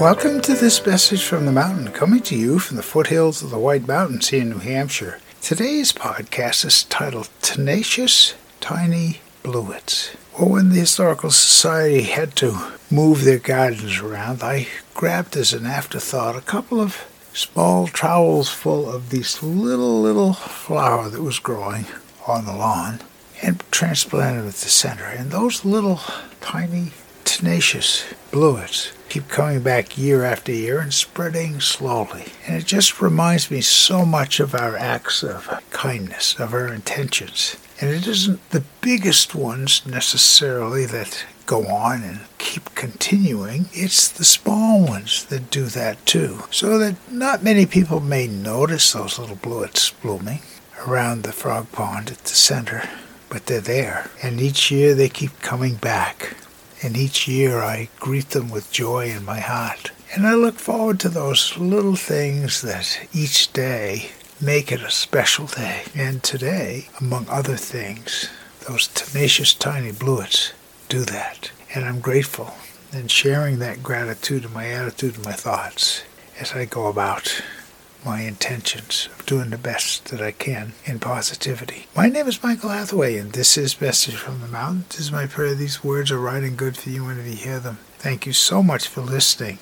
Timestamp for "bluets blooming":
49.34-50.42